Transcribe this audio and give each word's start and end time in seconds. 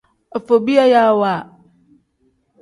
Afobiyayaawa. 0.37 1.33